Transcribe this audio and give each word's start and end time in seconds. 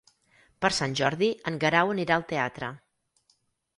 Per 0.65 0.71
Sant 0.77 0.95
Jordi 1.01 1.29
en 1.51 1.61
Guerau 1.65 1.93
anirà 1.97 2.17
al 2.17 2.27
teatre. 2.33 2.71